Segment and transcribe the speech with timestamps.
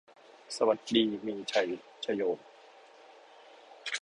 [0.57, 1.67] สวัสดีมีชัย
[2.03, 2.21] ชโย